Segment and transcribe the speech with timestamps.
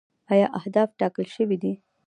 [0.31, 1.73] آیا اهداف ټاکل شوي دي؟